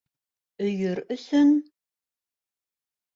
—Өйөр 0.67 1.01
өсөн! 1.15 1.51